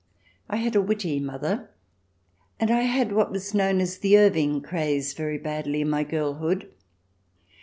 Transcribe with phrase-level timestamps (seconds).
[0.49, 1.69] I had a witty mother,
[2.59, 6.71] and I had what was known as the Irving craze very badly in my girlhood.